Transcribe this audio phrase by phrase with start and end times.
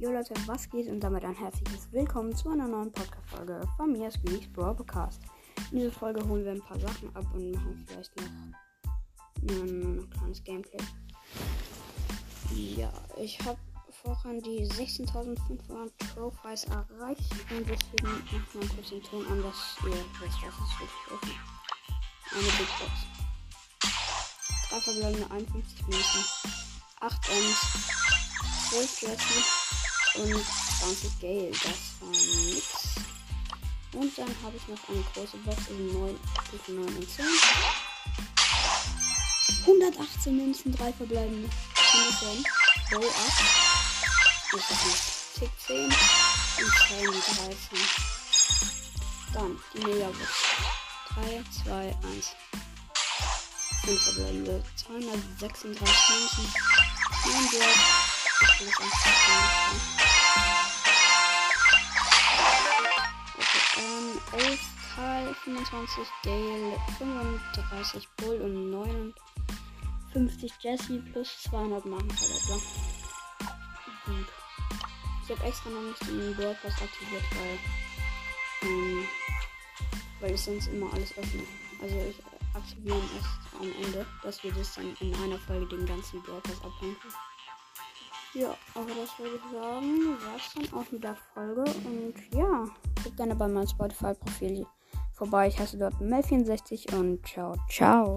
[0.00, 4.08] Jo Leute, was geht und damit ein herzliches Willkommen zu einer neuen Podcast-Folge von mir,
[4.12, 5.20] Squeaks Broadcast.
[5.72, 8.24] In dieser Folge holen wir ein paar Sachen ab und machen vielleicht noch
[9.50, 10.78] ein kleines Gameplay.
[12.54, 13.58] Ja, ich habe
[13.90, 19.90] vorhin die 16.500 Trophies erreicht und deswegen machen wir einen kurzen Ton an, dass ihr
[19.90, 22.34] wisst, was es wirklich ist.
[22.34, 22.92] Eine Big Box.
[24.70, 26.24] Drei verbleibende 51 Minuten.
[27.00, 28.08] 8 Ms.
[28.70, 29.77] 12 Jessie
[30.18, 30.44] und
[30.80, 31.50] 20 Gale.
[31.50, 31.62] Das
[32.00, 32.64] war nix.
[33.92, 37.24] Und dann habe ich noch eine große Box in 9, Stufe 9 und 10.
[39.66, 41.48] 118 Münzen, 3 verbleibende.
[41.74, 42.44] 110.
[42.92, 43.32] Roll up.
[44.52, 47.06] Das ist nicht Tick 10 und 10
[47.46, 47.78] 13.
[49.34, 50.18] Dann die Megabox.
[51.14, 52.36] 3, 2, 1.
[53.84, 54.64] 5 verbleibende.
[54.76, 56.44] 236 Münzen.
[57.24, 58.17] 9 Gold.
[64.98, 72.18] Karl, 25 Gale, 35 Bull und 59 Jesse plus 200 Marken Gut.
[75.22, 77.60] Ich habe extra noch nicht den World Pass aktiviert, weil,
[78.68, 79.06] ähm,
[80.18, 81.44] weil ich sonst immer alles öffne.
[81.80, 82.20] Also ich
[82.56, 86.60] aktiviere erst am Ende, dass wir das dann in einer Folge den ganzen World Pass
[86.64, 86.96] abhängen.
[88.34, 91.62] Ja, aber das würde ich sagen, war es dann auch mit der Folge.
[91.84, 92.64] Und ja,
[93.04, 94.66] guckt gerne bei meinem Spotify-Profil
[95.18, 95.48] vorbei.
[95.48, 98.16] Ich heiße dort Mel64 und ciao, ciao.